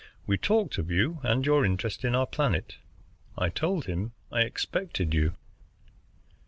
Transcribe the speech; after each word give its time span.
We 0.25 0.35
talked 0.35 0.79
of 0.79 0.89
you 0.89 1.19
and 1.21 1.45
your 1.45 1.63
interest 1.63 2.03
in 2.03 2.15
our 2.15 2.25
planet. 2.25 2.77
I 3.37 3.49
told 3.49 3.85
him 3.85 4.13
I 4.31 4.41
expected 4.41 5.13
you." 5.13 5.35